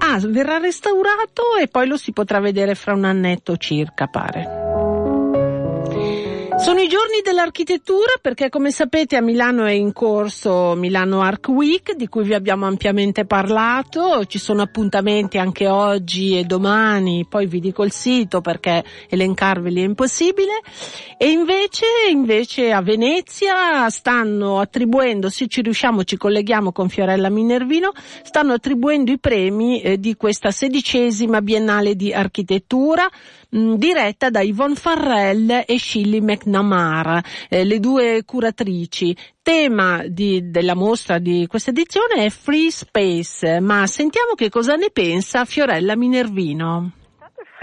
[0.00, 4.63] Ah, verrà restaurato e poi lo si potrà vedere fra un annetto circa, pare.
[6.56, 11.94] Sono i giorni dell'architettura perché come sapete a Milano è in corso Milano Arc Week
[11.94, 17.60] di cui vi abbiamo ampiamente parlato, ci sono appuntamenti anche oggi e domani, poi vi
[17.60, 20.60] dico il sito perché elencarveli è impossibile.
[21.18, 27.92] E invece, invece a Venezia stanno attribuendo, se ci riusciamo ci colleghiamo con Fiorella Minervino,
[28.22, 33.06] stanno attribuendo i premi eh, di questa sedicesima biennale di architettura
[33.54, 39.16] mh, diretta da Yvonne Farrell e Shilly McNamara, eh, le due curatrici.
[39.40, 44.90] Tema di, della mostra di questa edizione è Free Space, ma sentiamo che cosa ne
[44.90, 47.03] pensa Fiorella Minervino.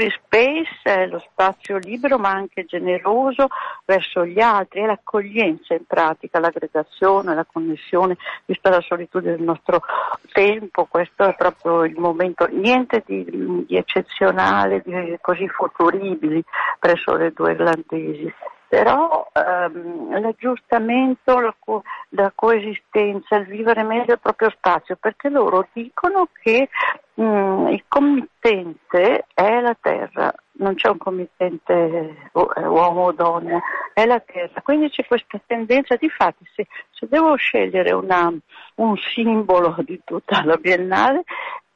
[0.02, 3.50] Free space è lo spazio libero ma anche generoso
[3.86, 9.84] verso gli altri, è l'accoglienza in pratica, l'aggregazione, la connessione, vista la solitudine del nostro
[10.32, 13.24] tempo, questo è proprio il momento, niente di,
[13.68, 16.44] di eccezionale, di così futuribili
[16.80, 18.34] presso le due irlandesi.
[18.72, 25.68] Però ehm, l'aggiustamento, la, co- la, coesistenza, il vivere meglio il proprio spazio, perché loro
[25.74, 26.70] dicono che
[27.20, 33.60] mm, il committente è la terra, non c'è un committente eh, uomo o donna,
[33.94, 34.62] è la terra.
[34.62, 38.32] Quindi c'è questa tendenza, di fatti se, se devo scegliere una,
[38.76, 41.24] un simbolo di tutta la biennale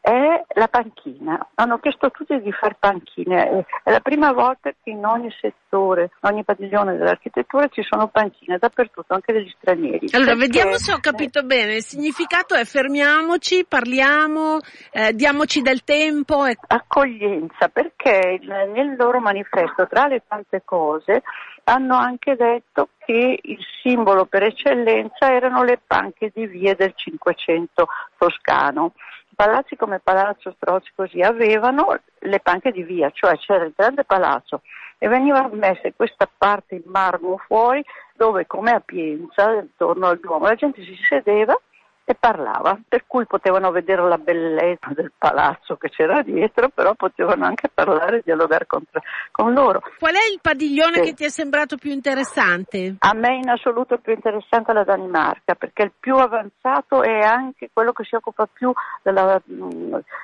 [0.06, 1.48] è la panchina.
[1.56, 3.66] Hanno chiesto tutti di fare panchine.
[3.84, 8.60] È la prima volta che in ogni settore, in ogni padiglione dell'architettura ci sono panchine
[8.60, 10.06] dappertutto, anche degli stranieri.
[10.12, 11.78] Allora, Perché, vediamo se ho capito bene.
[11.78, 14.60] Il significato è fermiamoci, parliamo,
[14.92, 16.46] eh, diamoci del tempo.
[16.46, 16.56] E...
[16.68, 21.24] Accoglienza, perché nel loro manifesto, tra le tante cose,
[21.64, 27.88] hanno anche detto che il simbolo per eccellenza erano le panche di vie del Cinquecento
[28.20, 28.94] toscano
[29.36, 34.62] palazzi come Palazzo Strozzi così avevano le panche di via, cioè c'era il grande palazzo
[34.98, 37.84] e veniva messa questa parte in marmo fuori
[38.16, 41.60] dove come a Pienza, intorno al Duomo, la gente si sedeva
[42.08, 47.46] e parlava, per cui potevano vedere la bellezza del palazzo che c'era dietro, però potevano
[47.46, 48.84] anche parlare e dialogare con,
[49.32, 49.82] con loro.
[49.98, 51.02] Qual è il padiglione sì.
[51.02, 52.96] che ti è sembrato più interessante?
[53.00, 57.70] A me in assoluto più interessante la Danimarca, perché è il più avanzato è anche
[57.74, 59.42] quello che si occupa più della,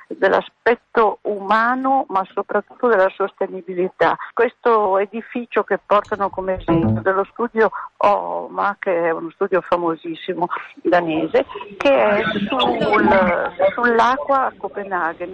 [0.06, 4.16] dell'aspetto umano, ma soprattutto della sostenibilità.
[4.32, 10.46] Questo edificio che portano come esempio dello studio OMA, che è uno studio famosissimo
[10.82, 11.44] danese,
[11.76, 15.32] che è sul, sull'acqua a Copenaghen.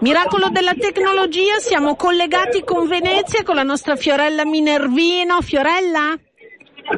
[0.00, 5.40] Miracolo della tecnologia, siamo collegati con Venezia con la nostra Fiorella Minervino.
[5.40, 6.16] Fiorella?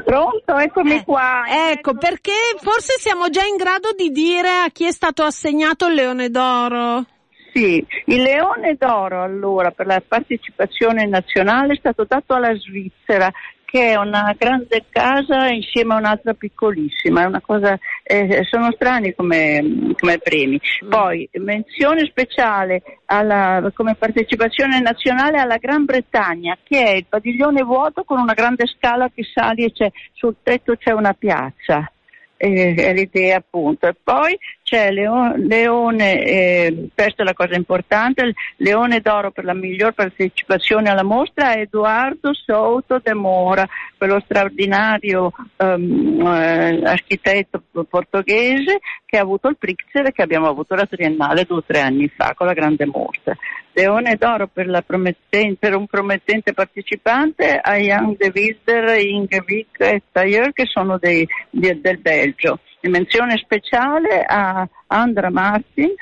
[0.05, 1.45] Pronto, eccomi eh, qua.
[1.71, 5.95] Ecco, perché forse siamo già in grado di dire a chi è stato assegnato il
[5.95, 7.05] Leone d'Oro.
[7.53, 13.31] Sì, il Leone d'Oro allora per la partecipazione nazionale è stato dato alla Svizzera
[13.73, 20.19] che è una grande casa insieme a un'altra piccolissima, cosa, eh, sono strani come, come
[20.19, 20.61] premi.
[20.85, 20.91] Mm.
[20.91, 28.05] Poi menzione speciale alla, come partecipazione nazionale alla Gran Bretagna, che è il padiglione vuoto
[28.05, 29.73] con una grande scala che sali e
[30.13, 31.91] sul tetto c'è una piazza.
[32.37, 33.87] Eh, è l'idea appunto.
[33.87, 34.39] E poi
[34.73, 40.89] c'è Leone, Leone eh, questa è la cosa importante, Leone d'Oro per la miglior partecipazione
[40.89, 49.49] alla mostra Edoardo Souto de Mora, quello straordinario um, eh, architetto portoghese che ha avuto
[49.49, 52.55] il Pritzker e che abbiamo avuto la Triennale due o tre anni fa con la
[52.55, 53.37] grande mostra.
[53.75, 60.65] Leone d'Oro per, per un promettente partecipante a Jan de Wilder, Ingevik e Tayer che
[60.65, 62.59] sono dei, di, del Belgio
[62.89, 65.95] menzione speciale a Andra Martin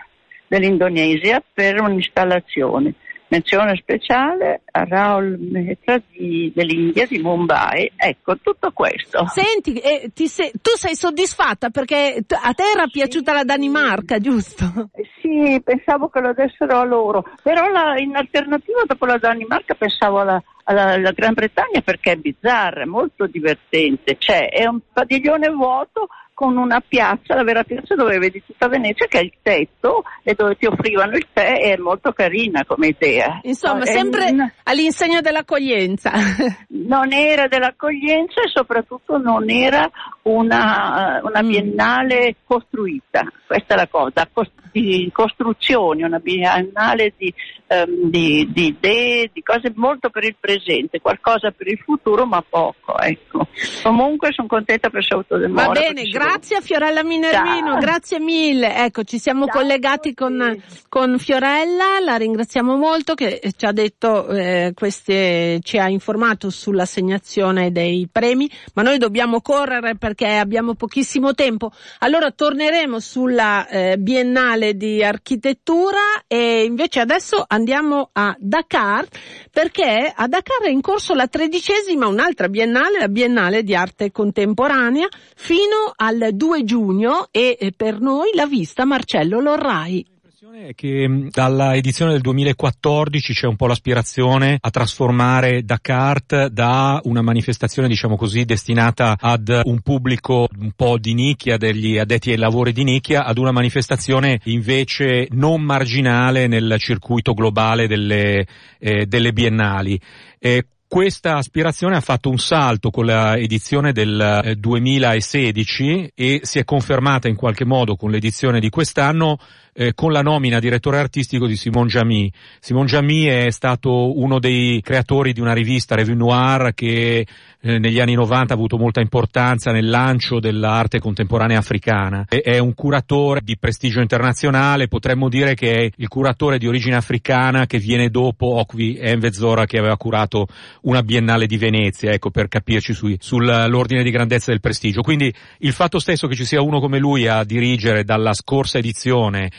[0.46, 2.94] dell'Indonesia per un'installazione.
[3.28, 7.92] Menzione speciale a Raul Mehta di, dell'India, di Mumbai.
[7.94, 9.24] Ecco, tutto questo.
[9.26, 14.90] Senti, eh, sei, tu sei soddisfatta perché a te era piaciuta la Danimarca, giusto?
[14.94, 19.74] Eh, sì, pensavo che lo dessero a loro, però la, in alternativa dopo la Danimarca
[19.74, 24.16] pensavo alla, alla, alla Gran Bretagna perché è bizzarra, è molto divertente.
[24.18, 29.06] Cioè, è un padiglione vuoto con una piazza, la vera piazza dove vedi tutta Venezia
[29.08, 33.40] che è il tetto e dove ti offrivano il tè è molto carina come idea.
[33.42, 34.52] Insomma, no, sempre è...
[34.62, 36.12] all'insegno dell'accoglienza.
[36.88, 39.90] non era dell'accoglienza e soprattutto non era
[40.22, 44.26] una, una biennale costruita, questa è la cosa,
[44.72, 47.32] di costruzioni, una biennale di,
[47.66, 50.59] um, di, di, idee, di cose molto per il presente,
[51.00, 52.98] qualcosa per il futuro, ma poco.
[52.98, 53.46] Ecco.
[53.82, 55.72] Comunque sono contenta per Sauto del Moro.
[55.72, 57.78] Va bene, grazie a Fiorella Minervino, Ciao.
[57.78, 58.76] grazie mille.
[58.84, 64.28] Ecco, ci siamo Ciao collegati con, con, Fiorella, la ringraziamo molto che ci ha detto
[64.28, 71.34] eh, queste, ci ha informato sull'assegnazione dei premi, ma noi dobbiamo correre perché abbiamo pochissimo
[71.34, 71.70] tempo.
[72.00, 79.06] Allora torneremo sulla eh, Biennale di Architettura e invece adesso andiamo a Dakar
[79.50, 85.08] perché a Dakar è in corso la tredicesima, un'altra biennale, la Biennale di Arte Contemporanea
[85.36, 90.18] fino al 2 giugno e per noi l'ha vista Marcello Lorrai
[90.52, 97.22] è che dalla edizione del 2014 c'è un po' l'aspirazione a trasformare Dakar da una
[97.22, 102.72] manifestazione, diciamo così, destinata ad un pubblico un po' di nicchia, degli addetti ai lavori
[102.72, 108.44] di nicchia, ad una manifestazione invece non marginale nel circuito globale delle,
[108.78, 110.00] eh, delle biennali.
[110.38, 116.64] Eh, questa aspirazione ha fatto un salto con l'edizione del 2016 eh, e si è
[116.64, 119.38] confermata in qualche modo con l'edizione di quest'anno
[119.72, 122.30] eh, con la nomina direttore artistico di Simon Jamy.
[122.60, 127.26] Simon Jamy è stato uno dei creatori di una rivista Revue Noir che
[127.62, 132.24] eh, negli anni 90 ha avuto molta importanza nel lancio dell'arte contemporanea africana.
[132.28, 136.96] È, è un curatore di prestigio internazionale, potremmo dire che è il curatore di origine
[136.96, 140.46] africana che viene dopo Okwi Envezora che aveva curato
[140.82, 145.02] una biennale di Venezia, ecco per capirci sui, sull'ordine di grandezza del prestigio.
[145.02, 149.50] Quindi il fatto stesso che ci sia uno come lui a dirigere dalla scorsa edizione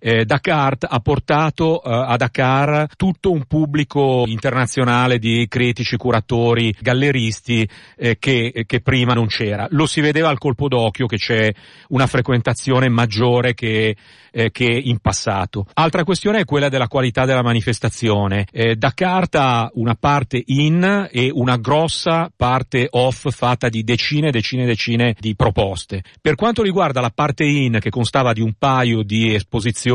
[0.00, 7.68] eh, Dakar ha portato eh, a Dakar tutto un pubblico internazionale di critici, curatori, galleristi
[7.96, 9.66] eh, che, che, prima non c'era.
[9.70, 11.52] Lo si vedeva al colpo d'occhio che c'è
[11.88, 13.94] una frequentazione maggiore che,
[14.32, 15.66] eh, che in passato.
[15.74, 18.46] Altra questione è quella della qualità della manifestazione.
[18.50, 24.30] Eh, Dakar ha una parte in e una grossa parte off fatta di decine e
[24.30, 26.02] decine e decine di proposte.
[26.20, 29.89] Per quanto riguarda la parte in che constava di un paio di esposizioni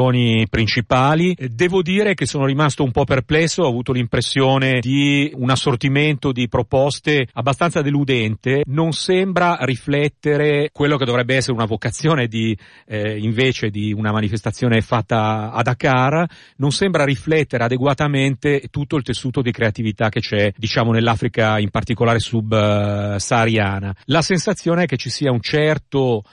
[0.50, 5.50] principali, eh, devo dire che sono rimasto un po' perplesso, ho avuto l'impressione di un
[5.50, 12.58] assortimento di proposte abbastanza deludente, non sembra riflettere quello che dovrebbe essere una vocazione di,
[12.88, 16.26] eh, invece di una manifestazione fatta a Dakar,
[16.58, 22.20] non sembra riflettere adeguatamente tutto il tessuto di creatività che c'è, diciamo, nell'Africa in particolare
[22.20, 23.96] sub-sahariana.
[24.06, 26.24] La sensazione è che ci sia un certo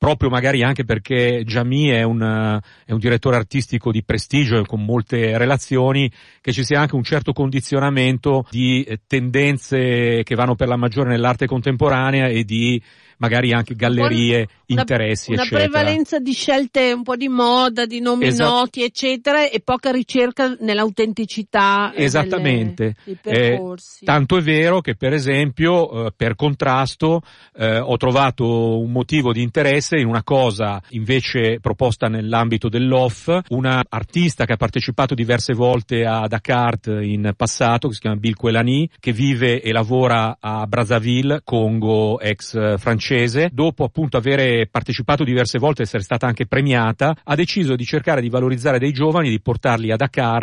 [0.00, 4.82] proprio magari anche perché Giamì è un, è un direttore artistico di prestigio e con
[4.82, 10.68] molte relazioni, che ci sia anche un certo condizionamento di eh, tendenze che vanno per
[10.68, 12.82] la maggiore nell'arte contemporanea e di
[13.20, 15.62] magari anche gallerie, una, interessi, una eccetera.
[15.62, 18.50] Una prevalenza di scelte un po' di moda, di nomi esatto.
[18.50, 21.92] noti, eccetera, e poca ricerca nell'autenticità.
[21.94, 22.96] Esattamente.
[23.04, 24.04] Delle, percorsi.
[24.04, 27.20] Eh, tanto è vero che, per esempio, eh, per contrasto,
[27.56, 33.84] eh, ho trovato un motivo di interesse in una cosa invece proposta nell'ambito dell'OFF, una
[33.86, 36.68] artista che ha partecipato diverse volte a Dakar
[37.02, 42.78] in passato, che si chiama Bill Quelani, che vive e lavora a Brazzaville, Congo, ex
[42.78, 47.74] francese francese, dopo appunto avere partecipato diverse volte e essere stata anche premiata, ha deciso
[47.74, 50.38] di cercare di valorizzare dei giovani, di portarli a Dakar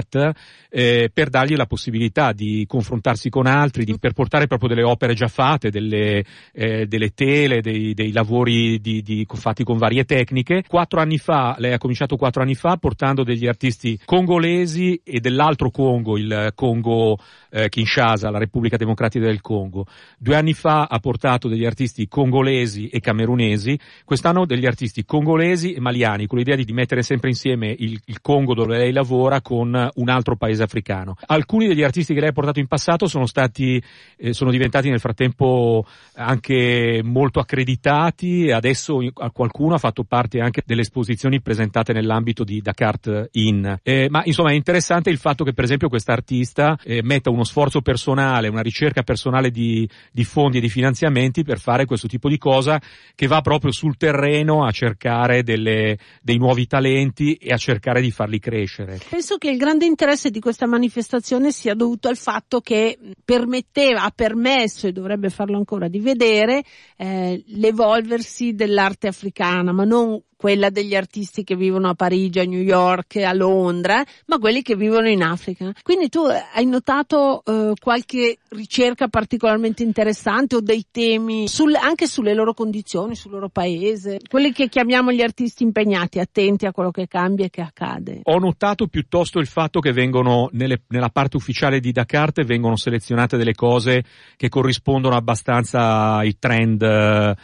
[0.70, 5.14] eh, per dargli la possibilità di confrontarsi con altri, di, per portare proprio delle opere
[5.14, 10.64] già fatte, delle, eh, delle tele, dei, dei lavori di, di, fatti con varie tecniche.
[10.68, 15.72] Quattro anni fa, lei ha cominciato quattro anni fa portando degli artisti congolesi e dell'altro
[15.72, 17.18] Congo, il Congo
[17.50, 19.86] eh, Kinshasa, la Repubblica Democratica del Congo.
[20.18, 25.74] Due anni fa ha portato degli artisti congolesi congolesi e camerunesi, quest'anno degli artisti congolesi
[25.74, 29.90] e maliani, con l'idea di mettere sempre insieme il, il, Congo dove lei lavora con
[29.94, 31.16] un altro paese africano.
[31.28, 33.82] Alcuni degli artisti che lei ha portato in passato sono stati,
[34.18, 35.86] eh, sono diventati nel frattempo
[36.16, 39.00] anche molto accreditati adesso
[39.32, 42.96] qualcuno ha fatto parte anche delle esposizioni presentate nell'ambito di Dakar
[43.34, 43.80] In.
[43.84, 47.44] Eh, ma insomma è interessante il fatto che per esempio questa artista eh, metta uno
[47.44, 52.30] sforzo personale, una ricerca personale di, di fondi e di finanziamenti per fare questo tipo
[52.30, 52.82] di cosa
[53.16, 58.12] che va proprio sul terreno a cercare delle, dei nuovi talenti e a cercare di
[58.12, 59.00] farli crescere.
[59.10, 64.12] Penso che il grande interesse di questa manifestazione sia dovuto al fatto che permetteva, ha
[64.14, 66.64] permesso e dovrebbe farlo ancora di vedere
[66.96, 72.62] eh, l'evolversi dell'arte africana, ma non quella degli artisti che vivono a Parigi, a New
[72.62, 75.74] York, a Londra, ma quelli che vivono in Africa.
[75.82, 82.28] Quindi tu hai notato eh, qualche ricerca particolarmente interessante o dei temi sul, anche sulle
[82.28, 86.92] sulle loro condizioni, sul loro paese, quelli che chiamiamo gli artisti impegnati, attenti a quello
[86.92, 88.20] che cambia e che accade.
[88.24, 93.38] Ho notato piuttosto il fatto che vengono nelle, nella parte ufficiale di Dakar vengono selezionate
[93.38, 94.04] delle cose
[94.36, 97.36] che corrispondono abbastanza ai trend eh,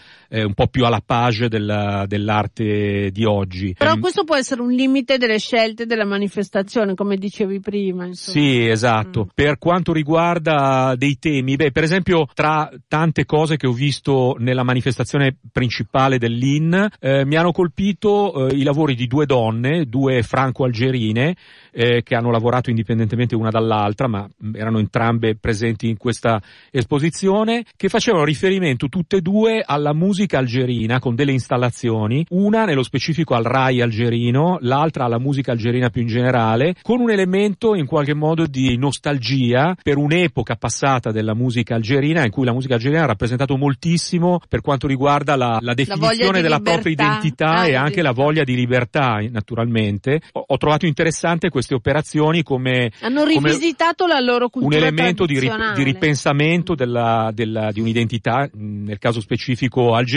[0.41, 3.75] un po' più alla page della, dell'arte di oggi.
[3.77, 8.05] Però questo può essere un limite delle scelte della manifestazione, come dicevi prima.
[8.05, 8.39] Insomma.
[8.39, 9.25] Sì, esatto.
[9.25, 9.29] Mm.
[9.35, 14.63] Per quanto riguarda dei temi, beh, per esempio, tra tante cose che ho visto nella
[14.63, 21.35] manifestazione principale dell'IN, eh, mi hanno colpito eh, i lavori di due donne, due franco-algerine,
[21.71, 27.89] eh, che hanno lavorato indipendentemente una dall'altra, ma erano entrambe presenti in questa esposizione, che
[27.89, 33.43] facevano riferimento tutte e due alla musica algerina con delle installazioni, una nello specifico al
[33.43, 38.45] Rai algerino, l'altra alla musica algerina più in generale, con un elemento in qualche modo
[38.45, 43.57] di nostalgia per un'epoca passata della musica algerina in cui la musica algerina ha rappresentato
[43.57, 46.71] moltissimo per quanto riguarda la, la definizione la della libertà.
[46.71, 50.21] propria identità ah, e anche la voglia di libertà, naturalmente.
[50.33, 55.25] Ho, ho trovato interessante queste operazioni come hanno rivisitato come la loro cultura un elemento
[55.25, 60.12] di, di, ripensamento della, della, di un'identità, nel caso specifico algerina,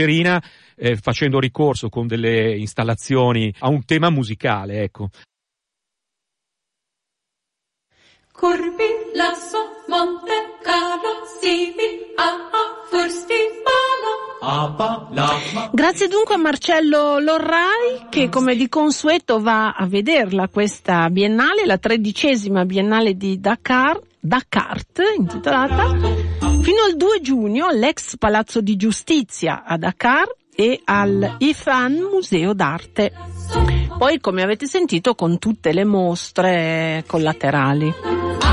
[0.77, 5.09] eh, facendo ricorso con delle installazioni a un tema musicale, ecco.
[8.33, 8.85] Corbi,
[9.15, 9.57] lasso,
[9.89, 10.33] Monte
[10.63, 12.37] Carlo, Sivi, a
[12.91, 13.35] Fursti,
[15.73, 21.79] Grazie dunque a Marcello Lorrai che come di consueto va a vederla questa biennale, la
[21.79, 24.83] tredicesima biennale di Dakar, Dakar
[25.17, 32.55] intitolata, fino al 2 giugno all'ex Palazzo di Giustizia a Dakar e al IFAN Museo
[32.55, 33.13] d'Arte.
[33.97, 38.46] Poi come avete sentito con tutte le mostre collaterali.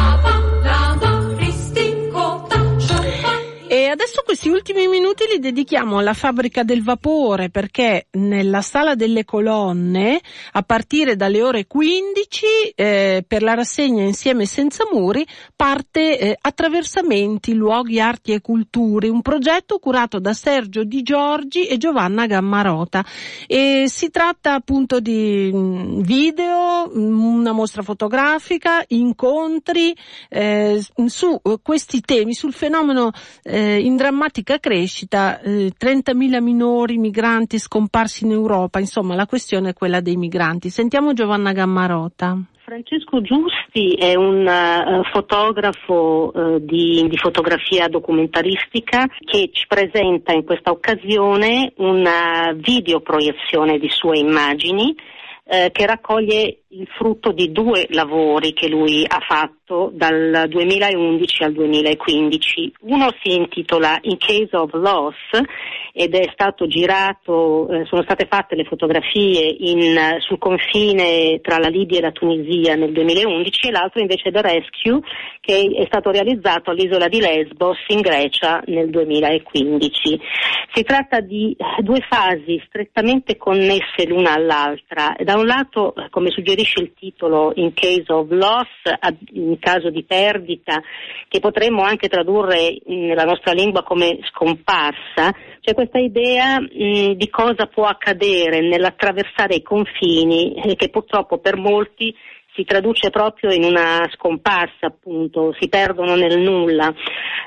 [3.93, 10.19] Adesso questi ultimi minuti li dedichiamo alla fabbrica del vapore perché nella sala delle colonne
[10.53, 15.25] a partire dalle ore 15 eh, per la rassegna Insieme senza muri
[15.55, 21.77] parte eh, Attraversamenti, luoghi, arti e culture, un progetto curato da Sergio Di Giorgi e
[21.77, 23.05] Giovanna Gammarota.
[23.47, 29.95] E si tratta appunto di mm, video, mm, una mostra fotografica, incontri
[30.29, 33.11] eh, su eh, questi temi, sul fenomeno
[33.43, 39.73] eh, in drammatica crescita, eh, 30.000 minori migranti scomparsi in Europa, insomma la questione è
[39.73, 40.69] quella dei migranti.
[40.69, 42.37] Sentiamo Giovanna Gammarota.
[42.63, 50.45] Francesco Giusti è un uh, fotografo uh, di, di, fotografia documentaristica che ci presenta in
[50.45, 54.95] questa occasione una videoproiezione di sue immagini
[55.43, 61.53] uh, che raccoglie il frutto di due lavori che lui ha fatto dal 2011 al
[61.53, 62.73] 2015.
[62.81, 65.15] Uno si intitola In Case of Loss
[65.93, 71.67] ed è stato girato, eh, sono state fatte le fotografie in, sul confine tra la
[71.67, 75.01] Libia e la Tunisia nel 2011 e l'altro invece The Rescue
[75.39, 80.19] che è stato realizzato all'isola di Lesbos in Grecia nel 2015.
[80.73, 85.15] Si tratta di due fasi strettamente connesse l'una all'altra.
[85.23, 88.67] Da un lato, come suggerisce suggerisce il titolo In case of loss,
[89.33, 90.81] in caso di perdita,
[91.27, 97.67] che potremmo anche tradurre nella nostra lingua come scomparsa, c'è questa idea mh, di cosa
[97.67, 102.13] può accadere nell'attraversare i confini e che purtroppo per molti
[102.55, 106.93] si traduce proprio in una scomparsa, appunto, si perdono nel nulla.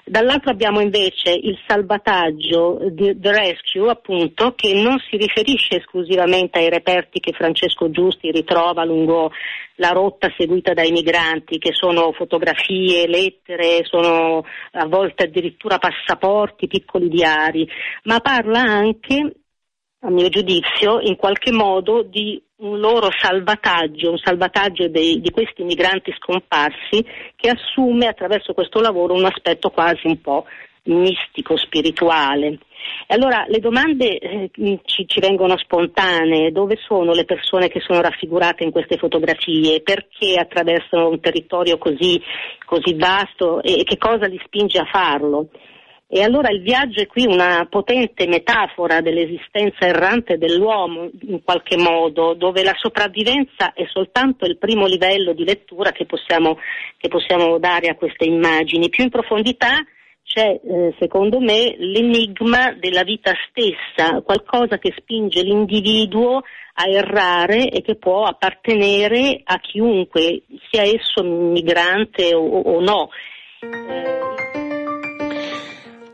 [0.04, 6.68] Dall'altro abbiamo invece il salvataggio, the, the rescue, appunto, che non si riferisce esclusivamente ai
[6.68, 9.32] reperti che Francesco Giusti ritrova lungo
[9.76, 17.08] la rotta seguita dai migranti, che sono fotografie, lettere, sono a volte addirittura passaporti, piccoli
[17.08, 17.68] diari,
[18.04, 19.34] ma parla anche
[20.00, 25.62] a mio giudizio, in qualche modo di un loro salvataggio, un salvataggio dei, di questi
[25.62, 27.04] migranti scomparsi
[27.34, 30.46] che assume attraverso questo lavoro un aspetto quasi un po'
[30.84, 32.58] mistico, spirituale.
[33.06, 34.50] E allora le domande eh,
[34.84, 40.38] ci, ci, vengono spontanee, dove sono le persone che sono raffigurate in queste fotografie, perché
[40.38, 42.20] attraversano un territorio così,
[42.64, 45.48] così vasto e che cosa li spinge a farlo?
[46.08, 52.34] E allora il viaggio è qui una potente metafora dell'esistenza errante dell'uomo, in qualche modo,
[52.34, 56.58] dove la sopravvivenza è soltanto il primo livello di lettura che possiamo,
[56.96, 58.88] che possiamo dare a queste immagini.
[58.88, 59.84] Più in profondità
[60.22, 66.42] c'è, eh, secondo me, l'enigma della vita stessa, qualcosa che spinge l'individuo
[66.74, 73.08] a errare e che può appartenere a chiunque, sia esso migrante o, o no.
[73.60, 74.65] Eh,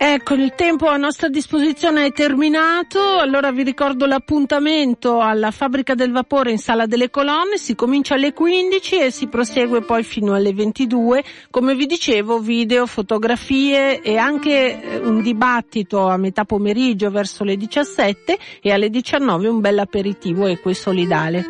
[0.05, 6.11] Ecco, il tempo a nostra disposizione è terminato, allora vi ricordo l'appuntamento alla Fabbrica del
[6.11, 10.53] Vapore in Sala delle Colonne, si comincia alle 15 e si prosegue poi fino alle
[10.53, 17.45] 22, come vi dicevo video, fotografie e anche eh, un dibattito a metà pomeriggio verso
[17.45, 21.47] le 17 e alle 19 un bel aperitivo equo e solidale.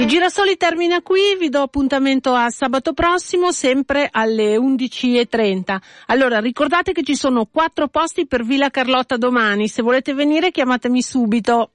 [0.00, 5.76] Il Girasoli termina qui, vi do appuntamento a sabato prossimo, sempre alle 11.30.
[6.06, 11.02] Allora, ricordate che ci sono quattro posti per Villa Carlotta domani, se volete venire chiamatemi
[11.02, 11.72] subito.